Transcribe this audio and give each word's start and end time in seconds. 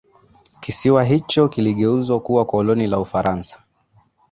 kisiwa 0.59 1.03
hicho 1.03 1.47
kiligeuzwa 1.47 2.19
kuwa 2.19 2.45
koloni 2.45 2.87
la 2.87 2.99
ufaransa 2.99 3.63